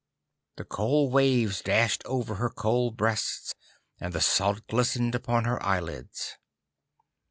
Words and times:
The 0.55 0.63
cold 0.65 1.13
waves 1.13 1.61
dashed 1.61 2.01
over 2.07 2.33
her 2.41 2.49
cold 2.49 2.97
breasts, 2.97 3.53
and 3.99 4.13
the 4.13 4.19
salt 4.19 4.65
glistened 4.65 5.13
upon 5.13 5.43
her 5.45 5.63
eyelids. 5.63 6.39